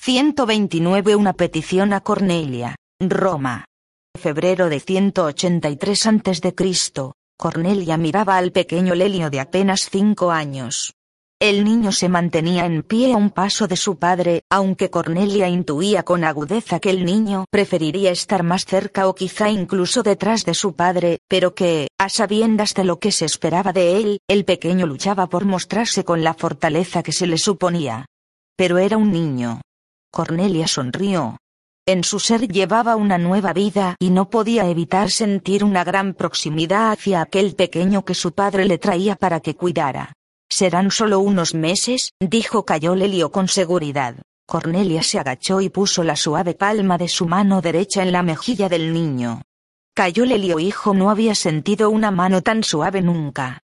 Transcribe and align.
129 0.00 1.16
Una 1.16 1.32
petición 1.32 1.92
a 1.92 2.00
Cornelia, 2.00 2.76
Roma. 3.00 3.64
Febrero 4.16 4.68
de 4.68 4.80
183 4.80 6.06
a.C. 6.06 6.54
Cornelia 7.36 7.96
miraba 7.96 8.36
al 8.36 8.52
pequeño 8.52 8.94
Lelio 8.94 9.28
de 9.28 9.40
apenas 9.40 9.88
cinco 9.90 10.30
años. 10.30 10.92
El 11.40 11.64
niño 11.64 11.92
se 11.92 12.08
mantenía 12.08 12.64
en 12.64 12.82
pie 12.82 13.12
a 13.12 13.16
un 13.16 13.30
paso 13.30 13.68
de 13.68 13.76
su 13.76 13.98
padre, 13.98 14.42
aunque 14.50 14.88
Cornelia 14.88 15.48
intuía 15.48 16.04
con 16.04 16.24
agudeza 16.24 16.80
que 16.80 16.90
el 16.90 17.04
niño 17.04 17.44
preferiría 17.50 18.10
estar 18.10 18.42
más 18.44 18.64
cerca 18.64 19.08
o 19.08 19.14
quizá 19.14 19.50
incluso 19.50 20.02
detrás 20.02 20.44
de 20.44 20.54
su 20.54 20.74
padre, 20.74 21.18
pero 21.28 21.54
que, 21.54 21.88
a 21.98 22.08
sabiendas 22.08 22.72
de 22.74 22.84
lo 22.84 22.98
que 22.98 23.12
se 23.12 23.24
esperaba 23.24 23.72
de 23.72 23.98
él, 23.98 24.18
el 24.28 24.44
pequeño 24.44 24.86
luchaba 24.86 25.28
por 25.28 25.44
mostrarse 25.44 26.04
con 26.04 26.24
la 26.24 26.34
fortaleza 26.34 27.02
que 27.02 27.12
se 27.12 27.26
le 27.26 27.36
suponía. 27.36 28.06
Pero 28.56 28.78
era 28.78 28.96
un 28.96 29.12
niño. 29.12 29.60
Cornelia 30.10 30.66
sonrió. 30.66 31.38
En 31.86 32.04
su 32.04 32.20
ser 32.20 32.48
llevaba 32.48 32.96
una 32.96 33.16
nueva 33.16 33.52
vida 33.52 33.96
y 33.98 34.10
no 34.10 34.28
podía 34.28 34.66
evitar 34.66 35.10
sentir 35.10 35.64
una 35.64 35.84
gran 35.84 36.14
proximidad 36.14 36.92
hacia 36.92 37.22
aquel 37.22 37.54
pequeño 37.54 38.04
que 38.04 38.14
su 38.14 38.32
padre 38.32 38.66
le 38.66 38.78
traía 38.78 39.16
para 39.16 39.40
que 39.40 39.54
cuidara. 39.54 40.12
Serán 40.50 40.90
solo 40.90 41.20
unos 41.20 41.54
meses, 41.54 42.12
dijo 42.20 42.64
Cayó 42.64 42.94
Lelio 42.94 43.30
con 43.30 43.48
seguridad. 43.48 44.16
Cornelia 44.46 45.02
se 45.02 45.18
agachó 45.18 45.60
y 45.60 45.68
puso 45.68 46.02
la 46.02 46.16
suave 46.16 46.54
palma 46.54 46.96
de 46.96 47.08
su 47.08 47.26
mano 47.26 47.60
derecha 47.60 48.02
en 48.02 48.12
la 48.12 48.22
mejilla 48.22 48.68
del 48.68 48.92
niño. 48.92 49.42
Cayó 49.94 50.24
Lelio 50.24 50.58
hijo 50.58 50.94
no 50.94 51.10
había 51.10 51.34
sentido 51.34 51.90
una 51.90 52.10
mano 52.10 52.42
tan 52.42 52.64
suave 52.64 53.02
nunca. 53.02 53.60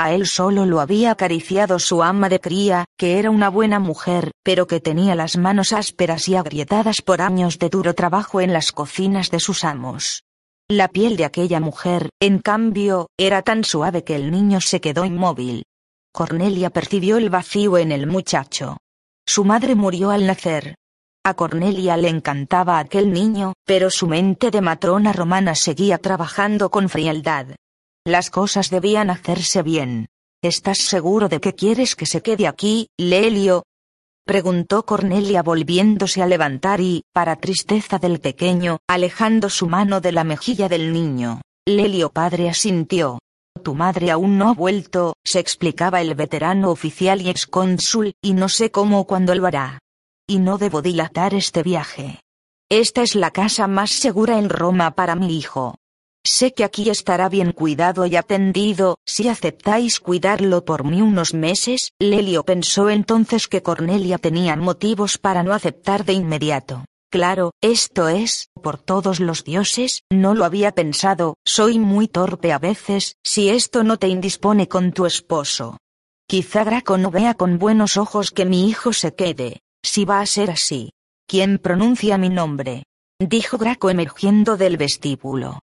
A 0.00 0.12
él 0.12 0.26
solo 0.26 0.64
lo 0.64 0.78
había 0.78 1.10
acariciado 1.10 1.80
su 1.80 2.04
ama 2.04 2.28
de 2.28 2.38
cría, 2.38 2.84
que 2.96 3.18
era 3.18 3.30
una 3.30 3.48
buena 3.50 3.80
mujer, 3.80 4.30
pero 4.44 4.68
que 4.68 4.78
tenía 4.78 5.16
las 5.16 5.36
manos 5.36 5.72
ásperas 5.72 6.28
y 6.28 6.36
agrietadas 6.36 7.02
por 7.04 7.20
años 7.20 7.58
de 7.58 7.68
duro 7.68 7.94
trabajo 7.94 8.40
en 8.40 8.52
las 8.52 8.70
cocinas 8.70 9.32
de 9.32 9.40
sus 9.40 9.64
amos. 9.64 10.22
La 10.68 10.86
piel 10.86 11.16
de 11.16 11.24
aquella 11.24 11.58
mujer, 11.58 12.10
en 12.20 12.38
cambio, 12.38 13.08
era 13.18 13.42
tan 13.42 13.64
suave 13.64 14.04
que 14.04 14.14
el 14.14 14.30
niño 14.30 14.60
se 14.60 14.80
quedó 14.80 15.04
inmóvil. 15.04 15.64
Cornelia 16.12 16.70
percibió 16.70 17.16
el 17.16 17.28
vacío 17.28 17.76
en 17.76 17.90
el 17.90 18.06
muchacho. 18.06 18.76
Su 19.26 19.44
madre 19.44 19.74
murió 19.74 20.10
al 20.10 20.26
nacer. 20.26 20.76
A 21.24 21.34
Cornelia 21.34 21.96
le 21.96 22.08
encantaba 22.08 22.78
aquel 22.78 23.12
niño, 23.12 23.54
pero 23.66 23.90
su 23.90 24.06
mente 24.06 24.52
de 24.52 24.60
matrona 24.60 25.12
romana 25.12 25.56
seguía 25.56 25.98
trabajando 25.98 26.70
con 26.70 26.88
frialdad. 26.88 27.48
Las 28.04 28.30
cosas 28.30 28.70
debían 28.70 29.10
hacerse 29.10 29.62
bien. 29.62 30.08
¿Estás 30.42 30.78
seguro 30.78 31.28
de 31.28 31.40
que 31.40 31.54
quieres 31.54 31.96
que 31.96 32.06
se 32.06 32.22
quede 32.22 32.46
aquí, 32.46 32.88
Lelio? 32.96 33.64
preguntó 34.24 34.84
Cornelia 34.84 35.42
volviéndose 35.42 36.22
a 36.22 36.26
levantar 36.26 36.80
y, 36.80 37.02
para 37.12 37.36
tristeza 37.36 37.98
del 37.98 38.20
pequeño, 38.20 38.78
alejando 38.86 39.48
su 39.48 39.68
mano 39.68 40.00
de 40.00 40.12
la 40.12 40.22
mejilla 40.22 40.68
del 40.68 40.92
niño. 40.92 41.40
Lelio 41.66 42.10
padre 42.10 42.48
asintió. 42.48 43.18
Tu 43.64 43.74
madre 43.74 44.10
aún 44.10 44.38
no 44.38 44.50
ha 44.50 44.54
vuelto, 44.54 45.14
se 45.24 45.40
explicaba 45.40 46.00
el 46.00 46.14
veterano 46.14 46.70
oficial 46.70 47.20
y 47.22 47.30
excónsul, 47.30 48.14
y 48.22 48.34
no 48.34 48.48
sé 48.48 48.70
cómo 48.70 49.00
o 49.00 49.06
cuándo 49.06 49.34
lo 49.34 49.46
hará. 49.46 49.78
Y 50.26 50.38
no 50.38 50.58
debo 50.58 50.82
dilatar 50.82 51.34
este 51.34 51.62
viaje. 51.62 52.20
Esta 52.70 53.02
es 53.02 53.14
la 53.14 53.30
casa 53.30 53.66
más 53.66 53.90
segura 53.90 54.38
en 54.38 54.50
Roma 54.50 54.90
para 54.90 55.14
mi 55.14 55.36
hijo. 55.36 55.76
Sé 56.30 56.52
que 56.52 56.62
aquí 56.62 56.90
estará 56.90 57.30
bien 57.30 57.52
cuidado 57.52 58.04
y 58.04 58.14
atendido, 58.14 58.98
si 59.06 59.28
aceptáis 59.28 59.98
cuidarlo 59.98 60.62
por 60.62 60.84
mí 60.84 61.00
unos 61.00 61.32
meses. 61.32 61.92
Lelio 61.98 62.44
pensó 62.44 62.90
entonces 62.90 63.48
que 63.48 63.62
Cornelia 63.62 64.18
tenía 64.18 64.54
motivos 64.54 65.16
para 65.16 65.42
no 65.42 65.54
aceptar 65.54 66.04
de 66.04 66.12
inmediato. 66.12 66.84
Claro, 67.10 67.52
esto 67.62 68.08
es, 68.08 68.50
por 68.62 68.76
todos 68.76 69.20
los 69.20 69.42
dioses, 69.42 70.02
no 70.12 70.34
lo 70.34 70.44
había 70.44 70.72
pensado, 70.72 71.38
soy 71.46 71.78
muy 71.78 72.08
torpe 72.08 72.52
a 72.52 72.58
veces, 72.58 73.16
si 73.24 73.48
esto 73.48 73.82
no 73.82 73.96
te 73.96 74.08
indispone 74.08 74.68
con 74.68 74.92
tu 74.92 75.06
esposo. 75.06 75.78
Quizá 76.28 76.62
Graco 76.62 76.98
no 76.98 77.10
vea 77.10 77.32
con 77.32 77.58
buenos 77.58 77.96
ojos 77.96 78.32
que 78.32 78.44
mi 78.44 78.68
hijo 78.68 78.92
se 78.92 79.14
quede, 79.14 79.62
si 79.82 80.04
va 80.04 80.20
a 80.20 80.26
ser 80.26 80.50
así. 80.50 80.90
¿Quién 81.26 81.56
pronuncia 81.56 82.18
mi 82.18 82.28
nombre? 82.28 82.84
dijo 83.18 83.56
Graco 83.56 83.88
emergiendo 83.88 84.58
del 84.58 84.76
vestíbulo. 84.76 85.60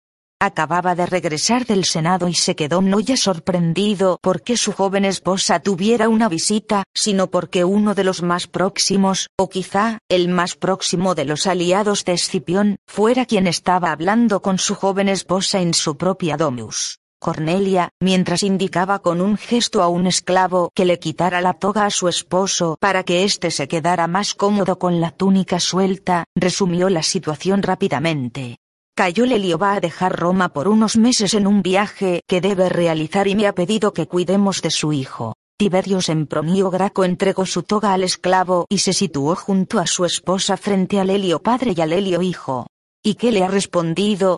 Acababa 0.42 0.94
de 0.94 1.04
regresar 1.04 1.66
del 1.66 1.84
Senado 1.84 2.26
y 2.26 2.32
se 2.32 2.56
quedó 2.56 2.80
no 2.80 2.98
ya 2.98 3.18
sorprendido 3.18 4.18
porque 4.22 4.56
su 4.56 4.72
joven 4.72 5.04
esposa 5.04 5.60
tuviera 5.60 6.08
una 6.08 6.30
visita, 6.30 6.84
sino 6.94 7.30
porque 7.30 7.62
uno 7.64 7.94
de 7.94 8.04
los 8.04 8.22
más 8.22 8.46
próximos, 8.46 9.28
o 9.36 9.50
quizá, 9.50 9.98
el 10.08 10.28
más 10.28 10.54
próximo 10.54 11.14
de 11.14 11.26
los 11.26 11.46
aliados 11.46 12.06
de 12.06 12.14
Escipión, 12.14 12.78
fuera 12.86 13.26
quien 13.26 13.46
estaba 13.46 13.92
hablando 13.92 14.40
con 14.40 14.56
su 14.56 14.74
joven 14.74 15.10
esposa 15.10 15.60
en 15.60 15.74
su 15.74 15.98
propia 15.98 16.38
domus. 16.38 17.00
Cornelia, 17.18 17.90
mientras 18.00 18.42
indicaba 18.42 19.00
con 19.00 19.20
un 19.20 19.36
gesto 19.36 19.82
a 19.82 19.88
un 19.88 20.06
esclavo 20.06 20.70
que 20.74 20.86
le 20.86 20.98
quitara 20.98 21.42
la 21.42 21.52
toga 21.52 21.84
a 21.84 21.90
su 21.90 22.08
esposo 22.08 22.78
para 22.80 23.02
que 23.02 23.24
éste 23.24 23.50
se 23.50 23.68
quedara 23.68 24.06
más 24.06 24.34
cómodo 24.34 24.78
con 24.78 25.02
la 25.02 25.10
túnica 25.10 25.60
suelta, 25.60 26.24
resumió 26.34 26.88
la 26.88 27.02
situación 27.02 27.62
rápidamente. 27.62 28.59
Cayo 29.00 29.24
Lelio 29.24 29.56
va 29.56 29.72
a 29.72 29.80
dejar 29.80 30.14
Roma 30.14 30.50
por 30.50 30.68
unos 30.68 30.98
meses 30.98 31.32
en 31.32 31.46
un 31.46 31.62
viaje 31.62 32.20
que 32.28 32.42
debe 32.42 32.68
realizar 32.68 33.28
y 33.28 33.34
me 33.34 33.46
ha 33.46 33.54
pedido 33.54 33.94
que 33.94 34.06
cuidemos 34.06 34.60
de 34.60 34.70
su 34.70 34.92
hijo. 34.92 35.32
Tiberio 35.56 36.02
Sempronio 36.02 36.70
Graco 36.70 37.04
entregó 37.04 37.46
su 37.46 37.62
toga 37.62 37.94
al 37.94 38.04
esclavo 38.04 38.66
y 38.68 38.76
se 38.76 38.92
situó 38.92 39.36
junto 39.36 39.78
a 39.78 39.86
su 39.86 40.04
esposa 40.04 40.58
frente 40.58 41.00
a 41.00 41.04
Lelio 41.04 41.40
padre 41.40 41.72
y 41.74 41.80
a 41.80 41.86
Lelio 41.86 42.20
hijo. 42.20 42.66
¿Y 43.02 43.14
qué 43.14 43.32
le 43.32 43.42
ha 43.42 43.48
respondido? 43.48 44.36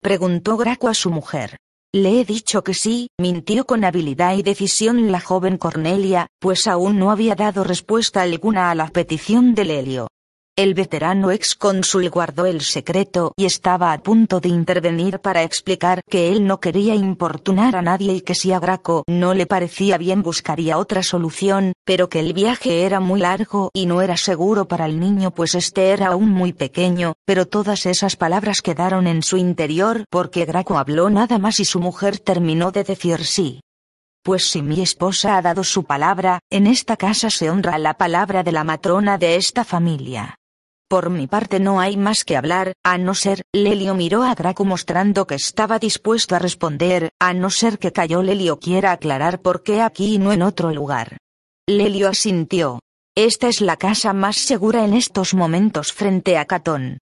preguntó 0.00 0.56
Graco 0.56 0.88
a 0.88 0.94
su 0.94 1.12
mujer. 1.12 1.58
Le 1.94 2.20
he 2.20 2.24
dicho 2.24 2.64
que 2.64 2.74
sí, 2.74 3.06
mintió 3.20 3.66
con 3.66 3.84
habilidad 3.84 4.34
y 4.36 4.42
decisión 4.42 5.12
la 5.12 5.20
joven 5.20 5.58
Cornelia, 5.58 6.26
pues 6.40 6.66
aún 6.66 6.98
no 6.98 7.12
había 7.12 7.36
dado 7.36 7.62
respuesta 7.62 8.22
alguna 8.22 8.72
a 8.72 8.74
la 8.74 8.88
petición 8.88 9.54
de 9.54 9.64
Lelio. 9.64 10.08
El 10.54 10.74
veterano 10.74 11.30
ex 11.30 11.54
cónsul 11.54 12.10
guardó 12.10 12.44
el 12.44 12.60
secreto 12.60 13.32
y 13.38 13.46
estaba 13.46 13.94
a 13.94 14.02
punto 14.02 14.38
de 14.38 14.50
intervenir 14.50 15.18
para 15.20 15.44
explicar 15.44 16.02
que 16.10 16.30
él 16.30 16.46
no 16.46 16.60
quería 16.60 16.94
importunar 16.94 17.74
a 17.74 17.80
nadie 17.80 18.12
y 18.12 18.20
que 18.20 18.34
si 18.34 18.52
a 18.52 18.60
Graco 18.60 19.02
no 19.06 19.32
le 19.32 19.46
parecía 19.46 19.96
bien 19.96 20.20
buscaría 20.20 20.76
otra 20.76 21.02
solución, 21.02 21.72
pero 21.86 22.10
que 22.10 22.20
el 22.20 22.34
viaje 22.34 22.82
era 22.82 23.00
muy 23.00 23.20
largo 23.20 23.70
y 23.72 23.86
no 23.86 24.02
era 24.02 24.18
seguro 24.18 24.68
para 24.68 24.84
el 24.84 25.00
niño 25.00 25.30
pues 25.30 25.54
este 25.54 25.88
era 25.88 26.08
aún 26.08 26.28
muy 26.28 26.52
pequeño, 26.52 27.14
pero 27.24 27.46
todas 27.46 27.86
esas 27.86 28.16
palabras 28.16 28.60
quedaron 28.60 29.06
en 29.06 29.22
su 29.22 29.38
interior 29.38 30.04
porque 30.10 30.44
Graco 30.44 30.76
habló 30.76 31.08
nada 31.08 31.38
más 31.38 31.60
y 31.60 31.64
su 31.64 31.80
mujer 31.80 32.18
terminó 32.18 32.72
de 32.72 32.84
decir 32.84 33.24
sí. 33.24 33.62
Pues 34.22 34.50
si 34.50 34.60
mi 34.60 34.82
esposa 34.82 35.38
ha 35.38 35.42
dado 35.42 35.64
su 35.64 35.84
palabra, 35.84 36.40
en 36.50 36.66
esta 36.66 36.98
casa 36.98 37.30
se 37.30 37.48
honra 37.48 37.78
la 37.78 37.94
palabra 37.94 38.42
de 38.42 38.52
la 38.52 38.64
matrona 38.64 39.16
de 39.16 39.36
esta 39.36 39.64
familia. 39.64 40.36
Por 40.92 41.08
mi 41.08 41.26
parte 41.26 41.58
no 41.58 41.80
hay 41.80 41.96
más 41.96 42.22
que 42.22 42.36
hablar, 42.36 42.74
a 42.84 42.98
no 42.98 43.14
ser, 43.14 43.44
Lelio 43.54 43.94
miró 43.94 44.24
a 44.24 44.34
Draco 44.34 44.66
mostrando 44.66 45.26
que 45.26 45.36
estaba 45.36 45.78
dispuesto 45.78 46.36
a 46.36 46.38
responder, 46.38 47.14
a 47.18 47.32
no 47.32 47.48
ser 47.48 47.78
que 47.78 47.92
cayó 47.92 48.22
Lelio 48.22 48.58
quiera 48.58 48.92
aclarar 48.92 49.40
por 49.40 49.62
qué 49.62 49.80
aquí 49.80 50.16
y 50.16 50.18
no 50.18 50.34
en 50.34 50.42
otro 50.42 50.70
lugar. 50.70 51.16
Lelio 51.66 52.10
asintió. 52.10 52.80
Esta 53.16 53.48
es 53.48 53.62
la 53.62 53.78
casa 53.78 54.12
más 54.12 54.36
segura 54.36 54.84
en 54.84 54.92
estos 54.92 55.32
momentos 55.32 55.94
frente 55.94 56.36
a 56.36 56.44
Catón. 56.44 56.98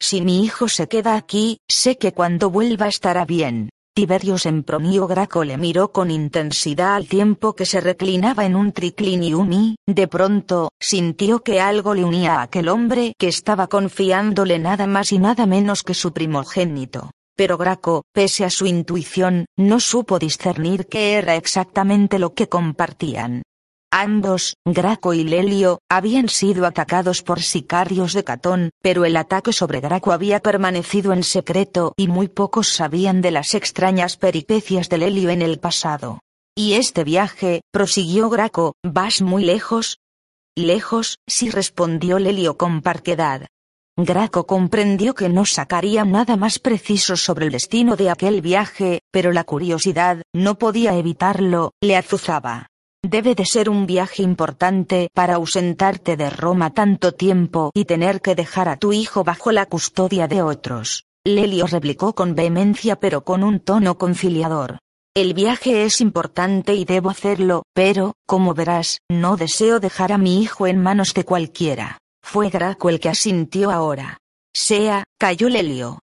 Si 0.00 0.22
mi 0.22 0.42
hijo 0.42 0.70
se 0.70 0.88
queda 0.88 1.14
aquí, 1.14 1.58
sé 1.68 1.98
que 1.98 2.14
cuando 2.14 2.48
vuelva 2.48 2.88
estará 2.88 3.26
bien. 3.26 3.68
Tiberio 3.96 4.38
Sempronio 4.38 5.06
Graco 5.06 5.44
le 5.44 5.56
miró 5.56 5.92
con 5.92 6.10
intensidad 6.10 6.96
al 6.96 7.06
tiempo 7.06 7.54
que 7.54 7.64
se 7.64 7.80
reclinaba 7.80 8.44
en 8.44 8.56
un 8.56 8.72
triclinium 8.72 9.52
y, 9.52 9.76
de 9.86 10.08
pronto, 10.08 10.70
sintió 10.80 11.44
que 11.44 11.60
algo 11.60 11.94
le 11.94 12.04
unía 12.04 12.40
a 12.40 12.42
aquel 12.42 12.70
hombre 12.70 13.12
que 13.16 13.28
estaba 13.28 13.68
confiándole 13.68 14.58
nada 14.58 14.88
más 14.88 15.12
y 15.12 15.18
nada 15.18 15.46
menos 15.46 15.84
que 15.84 15.94
su 15.94 16.12
primogénito. 16.12 17.12
Pero 17.36 17.56
Graco, 17.56 18.02
pese 18.12 18.44
a 18.44 18.50
su 18.50 18.66
intuición, 18.66 19.46
no 19.56 19.78
supo 19.78 20.18
discernir 20.18 20.86
qué 20.86 21.12
era 21.12 21.36
exactamente 21.36 22.18
lo 22.18 22.34
que 22.34 22.48
compartían. 22.48 23.42
Ambos, 23.96 24.56
Graco 24.64 25.14
y 25.14 25.22
Lelio, 25.22 25.78
habían 25.88 26.28
sido 26.28 26.66
atacados 26.66 27.22
por 27.22 27.40
sicarios 27.40 28.12
de 28.12 28.24
Catón, 28.24 28.70
pero 28.82 29.04
el 29.04 29.16
ataque 29.16 29.52
sobre 29.52 29.78
Graco 29.78 30.10
había 30.10 30.40
permanecido 30.40 31.12
en 31.12 31.22
secreto 31.22 31.94
y 31.96 32.08
muy 32.08 32.26
pocos 32.26 32.66
sabían 32.66 33.20
de 33.20 33.30
las 33.30 33.54
extrañas 33.54 34.16
peripecias 34.16 34.88
de 34.88 34.98
Lelio 34.98 35.30
en 35.30 35.42
el 35.42 35.60
pasado. 35.60 36.18
¿Y 36.56 36.72
este 36.72 37.04
viaje? 37.04 37.60
prosiguió 37.70 38.30
Graco, 38.30 38.74
¿vas 38.82 39.22
muy 39.22 39.44
lejos? 39.44 39.98
Lejos, 40.56 41.18
sí 41.28 41.50
respondió 41.50 42.18
Lelio 42.18 42.56
con 42.56 42.82
parquedad. 42.82 43.46
Graco 43.96 44.44
comprendió 44.44 45.14
que 45.14 45.28
no 45.28 45.44
sacaría 45.44 46.04
nada 46.04 46.36
más 46.36 46.58
preciso 46.58 47.16
sobre 47.16 47.46
el 47.46 47.52
destino 47.52 47.94
de 47.94 48.10
aquel 48.10 48.40
viaje, 48.40 49.02
pero 49.12 49.30
la 49.30 49.44
curiosidad, 49.44 50.20
no 50.34 50.58
podía 50.58 50.96
evitarlo, 50.96 51.70
le 51.80 51.96
azuzaba. 51.96 52.70
Debe 53.06 53.34
de 53.34 53.44
ser 53.44 53.68
un 53.68 53.84
viaje 53.84 54.22
importante 54.22 55.10
para 55.12 55.34
ausentarte 55.34 56.16
de 56.16 56.30
Roma 56.30 56.72
tanto 56.72 57.12
tiempo 57.12 57.70
y 57.74 57.84
tener 57.84 58.22
que 58.22 58.34
dejar 58.34 58.66
a 58.70 58.78
tu 58.78 58.94
hijo 58.94 59.24
bajo 59.24 59.52
la 59.52 59.66
custodia 59.66 60.26
de 60.26 60.40
otros. 60.40 61.04
Lelio 61.22 61.66
replicó 61.66 62.14
con 62.14 62.34
vehemencia 62.34 62.96
pero 62.96 63.22
con 63.22 63.44
un 63.44 63.60
tono 63.60 63.98
conciliador. 63.98 64.78
El 65.14 65.34
viaje 65.34 65.84
es 65.84 66.00
importante 66.00 66.72
y 66.74 66.86
debo 66.86 67.10
hacerlo, 67.10 67.64
pero, 67.74 68.14
como 68.26 68.54
verás, 68.54 69.00
no 69.10 69.36
deseo 69.36 69.80
dejar 69.80 70.10
a 70.10 70.16
mi 70.16 70.42
hijo 70.42 70.66
en 70.66 70.80
manos 70.80 71.12
de 71.12 71.26
cualquiera. 71.26 71.98
Fue 72.22 72.48
Graco 72.48 72.88
el 72.88 73.00
que 73.00 73.10
asintió 73.10 73.70
ahora. 73.70 74.16
Sea, 74.54 75.04
cayó 75.18 75.50
Lelio. 75.50 75.98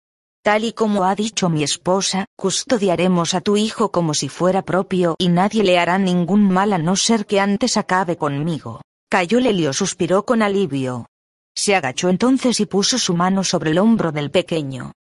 Tal 0.49 0.65
y 0.65 0.73
como 0.73 1.05
ha 1.05 1.15
dicho 1.15 1.51
mi 1.51 1.63
esposa, 1.63 2.25
custodiaremos 2.35 3.35
a 3.35 3.43
tu 3.43 3.59
hijo 3.59 3.93
como 3.93 4.15
si 4.15 4.31
fuera 4.31 4.63
propio 4.63 5.15
y 5.19 5.29
nadie 5.29 5.63
le 5.63 5.79
hará 5.79 5.99
ningún 5.99 6.51
mal 6.51 6.73
a 6.73 6.79
no 6.79 6.97
ser 6.97 7.27
que 7.27 7.39
antes 7.39 7.77
acabe 7.77 8.17
conmigo. 8.17 8.81
Cayó 9.11 9.41
Lelio 9.41 9.75
suspiró 9.75 10.25
con 10.25 10.41
alivio. 10.41 11.05
Se 11.55 11.77
agachó 11.77 12.09
entonces 12.09 12.61
y 12.61 12.65
puso 12.65 12.99
su 12.99 13.13
mano 13.13 13.45
sobre 13.45 13.73
el 13.73 13.79
hombro 13.79 14.11
del 14.11 14.31
pequeño. 14.31 14.93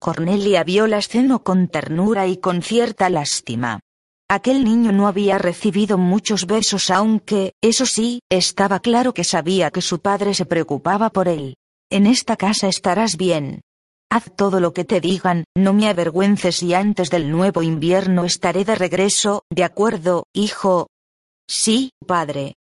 Cornelia 0.00 0.64
vio 0.64 0.88
la 0.88 0.98
escena 0.98 1.38
con 1.38 1.68
ternura 1.68 2.26
y 2.26 2.38
con 2.38 2.60
cierta 2.60 3.08
lástima. 3.08 3.78
Aquel 4.28 4.64
niño 4.64 4.90
no 4.90 5.06
había 5.06 5.38
recibido 5.38 5.98
muchos 5.98 6.46
besos 6.46 6.90
aunque, 6.90 7.52
eso 7.62 7.86
sí, 7.86 8.22
estaba 8.28 8.80
claro 8.80 9.14
que 9.14 9.22
sabía 9.22 9.70
que 9.70 9.82
su 9.82 10.00
padre 10.00 10.34
se 10.34 10.46
preocupaba 10.46 11.10
por 11.10 11.28
él. 11.28 11.54
En 11.92 12.08
esta 12.08 12.36
casa 12.36 12.66
estarás 12.66 13.16
bien, 13.16 13.60
Haz 14.10 14.30
todo 14.36 14.60
lo 14.60 14.72
que 14.72 14.84
te 14.84 15.00
digan, 15.00 15.44
no 15.56 15.72
me 15.72 15.88
avergüences 15.88 16.62
y 16.62 16.74
antes 16.74 17.10
del 17.10 17.30
nuevo 17.30 17.62
invierno 17.62 18.24
estaré 18.24 18.64
de 18.64 18.76
regreso, 18.76 19.42
¿de 19.50 19.64
acuerdo, 19.64 20.26
hijo? 20.32 20.86
Sí, 21.48 21.90
padre. 22.06 22.54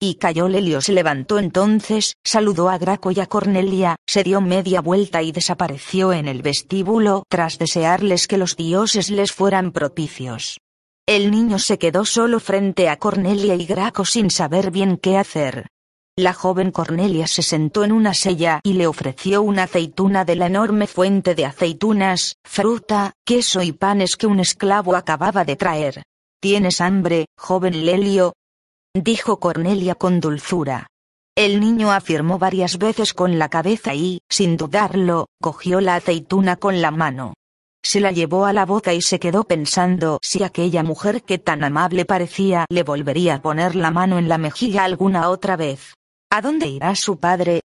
Y 0.00 0.16
cayó 0.16 0.48
Lelio 0.48 0.80
se 0.80 0.92
levantó 0.92 1.38
entonces, 1.38 2.14
saludó 2.24 2.68
a 2.68 2.76
Graco 2.76 3.10
y 3.10 3.20
a 3.20 3.26
Cornelia, 3.26 3.96
se 4.06 4.22
dio 4.22 4.40
media 4.40 4.80
vuelta 4.80 5.22
y 5.22 5.32
desapareció 5.32 6.12
en 6.12 6.28
el 6.28 6.42
vestíbulo 6.42 7.22
tras 7.30 7.58
desearles 7.58 8.26
que 8.26 8.36
los 8.36 8.56
dioses 8.56 9.10
les 9.10 9.32
fueran 9.32 9.72
propicios. 9.72 10.58
El 11.06 11.30
niño 11.30 11.58
se 11.58 11.78
quedó 11.78 12.04
solo 12.04 12.38
frente 12.38 12.88
a 12.88 12.98
Cornelia 12.98 13.54
y 13.54 13.64
Graco 13.64 14.04
sin 14.04 14.30
saber 14.30 14.70
bien 14.70 14.98
qué 14.98 15.16
hacer. 15.16 15.68
La 16.18 16.34
joven 16.34 16.72
Cornelia 16.72 17.26
se 17.26 17.40
sentó 17.40 17.84
en 17.84 17.92
una 17.92 18.12
silla 18.12 18.60
y 18.64 18.74
le 18.74 18.86
ofreció 18.86 19.40
una 19.40 19.62
aceituna 19.62 20.26
de 20.26 20.36
la 20.36 20.44
enorme 20.44 20.86
fuente 20.86 21.34
de 21.34 21.46
aceitunas, 21.46 22.36
fruta, 22.44 23.14
queso 23.24 23.62
y 23.62 23.72
panes 23.72 24.18
que 24.18 24.26
un 24.26 24.38
esclavo 24.38 24.94
acababa 24.94 25.46
de 25.46 25.56
traer. 25.56 26.02
¿Tienes 26.38 26.82
hambre, 26.82 27.24
joven 27.38 27.86
Lelio? 27.86 28.34
dijo 28.94 29.40
Cornelia 29.40 29.94
con 29.94 30.20
dulzura. 30.20 30.86
El 31.34 31.60
niño 31.60 31.90
afirmó 31.92 32.38
varias 32.38 32.76
veces 32.76 33.14
con 33.14 33.38
la 33.38 33.48
cabeza 33.48 33.94
y, 33.94 34.20
sin 34.28 34.58
dudarlo, 34.58 35.28
cogió 35.40 35.80
la 35.80 35.94
aceituna 35.94 36.56
con 36.56 36.82
la 36.82 36.90
mano. 36.90 37.32
Se 37.82 38.00
la 38.00 38.12
llevó 38.12 38.44
a 38.44 38.52
la 38.52 38.66
boca 38.66 38.92
y 38.92 39.00
se 39.00 39.18
quedó 39.18 39.44
pensando 39.44 40.18
si 40.22 40.42
aquella 40.42 40.82
mujer 40.82 41.22
que 41.22 41.38
tan 41.38 41.64
amable 41.64 42.04
parecía 42.04 42.66
le 42.68 42.82
volvería 42.82 43.36
a 43.36 43.40
poner 43.40 43.74
la 43.74 43.90
mano 43.90 44.18
en 44.18 44.28
la 44.28 44.36
mejilla 44.36 44.84
alguna 44.84 45.30
otra 45.30 45.56
vez. 45.56 45.94
¿A 46.34 46.40
dónde 46.40 46.66
irá 46.66 46.96
su 46.96 47.18
padre? 47.18 47.60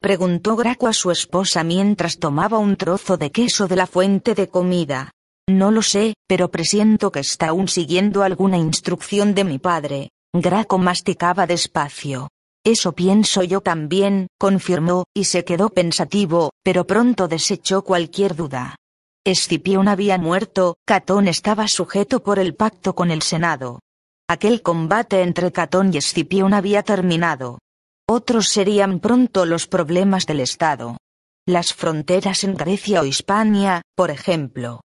preguntó 0.00 0.56
Graco 0.56 0.88
a 0.88 0.92
su 0.92 1.12
esposa 1.12 1.62
mientras 1.62 2.18
tomaba 2.18 2.58
un 2.58 2.74
trozo 2.74 3.16
de 3.16 3.30
queso 3.30 3.68
de 3.68 3.76
la 3.76 3.86
fuente 3.86 4.34
de 4.34 4.48
comida. 4.48 5.12
No 5.48 5.70
lo 5.70 5.80
sé, 5.80 6.14
pero 6.26 6.50
presiento 6.50 7.12
que 7.12 7.20
está 7.20 7.50
aún 7.50 7.68
siguiendo 7.68 8.24
alguna 8.24 8.58
instrucción 8.58 9.32
de 9.32 9.44
mi 9.44 9.60
padre. 9.60 10.10
Graco 10.34 10.76
masticaba 10.76 11.46
despacio. 11.46 12.30
Eso 12.64 12.96
pienso 12.96 13.44
yo 13.44 13.60
también, 13.60 14.26
confirmó, 14.40 15.04
y 15.14 15.26
se 15.26 15.44
quedó 15.44 15.68
pensativo, 15.68 16.50
pero 16.64 16.88
pronto 16.88 17.28
desechó 17.28 17.84
cualquier 17.84 18.34
duda. 18.34 18.74
Escipión 19.24 19.86
había 19.86 20.18
muerto, 20.18 20.78
Catón 20.84 21.28
estaba 21.28 21.68
sujeto 21.68 22.24
por 22.24 22.40
el 22.40 22.56
pacto 22.56 22.96
con 22.96 23.12
el 23.12 23.22
Senado. 23.22 23.78
Aquel 24.28 24.62
combate 24.62 25.22
entre 25.22 25.52
Catón 25.52 25.94
y 25.94 25.98
Escipión 25.98 26.54
había 26.54 26.82
terminado. 26.82 27.60
Otros 28.12 28.48
serían 28.48 28.98
pronto 28.98 29.46
los 29.46 29.68
problemas 29.68 30.26
del 30.26 30.40
Estado. 30.40 30.96
Las 31.46 31.72
fronteras 31.72 32.42
en 32.42 32.56
Grecia 32.56 33.02
o 33.02 33.04
Hispania, 33.04 33.82
por 33.94 34.10
ejemplo. 34.10 34.80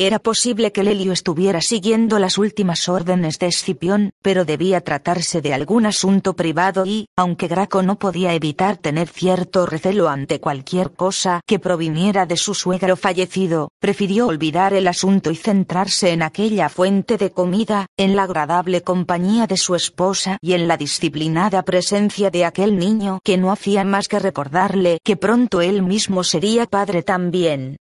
Era 0.00 0.20
posible 0.20 0.70
que 0.70 0.84
Lelio 0.84 1.10
estuviera 1.10 1.60
siguiendo 1.60 2.20
las 2.20 2.38
últimas 2.38 2.88
órdenes 2.88 3.40
de 3.40 3.48
Escipión, 3.48 4.12
pero 4.22 4.44
debía 4.44 4.80
tratarse 4.80 5.40
de 5.40 5.52
algún 5.52 5.86
asunto 5.86 6.36
privado 6.36 6.86
y, 6.86 7.08
aunque 7.16 7.48
Graco 7.48 7.82
no 7.82 7.98
podía 7.98 8.32
evitar 8.32 8.76
tener 8.76 9.08
cierto 9.08 9.66
recelo 9.66 10.08
ante 10.08 10.38
cualquier 10.38 10.92
cosa 10.92 11.40
que 11.44 11.58
proviniera 11.58 12.26
de 12.26 12.36
su 12.36 12.54
suegro 12.54 12.94
fallecido, 12.94 13.70
prefirió 13.80 14.28
olvidar 14.28 14.72
el 14.72 14.86
asunto 14.86 15.32
y 15.32 15.34
centrarse 15.34 16.12
en 16.12 16.22
aquella 16.22 16.68
fuente 16.68 17.16
de 17.16 17.32
comida, 17.32 17.86
en 17.96 18.14
la 18.14 18.22
agradable 18.22 18.82
compañía 18.82 19.48
de 19.48 19.56
su 19.56 19.74
esposa 19.74 20.38
y 20.40 20.52
en 20.52 20.68
la 20.68 20.76
disciplinada 20.76 21.64
presencia 21.64 22.30
de 22.30 22.44
aquel 22.44 22.78
niño 22.78 23.18
que 23.24 23.36
no 23.36 23.50
hacía 23.50 23.82
más 23.82 24.06
que 24.06 24.20
recordarle 24.20 25.00
que 25.02 25.16
pronto 25.16 25.60
él 25.60 25.82
mismo 25.82 26.22
sería 26.22 26.66
padre 26.66 27.02
también. 27.02 27.78